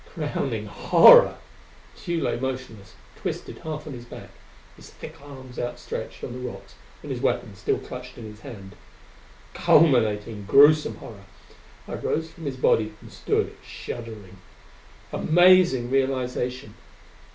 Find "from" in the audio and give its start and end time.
12.31-12.45